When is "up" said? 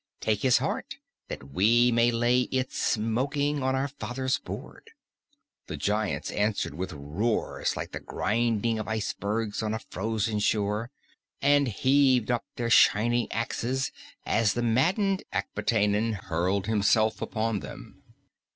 12.31-12.45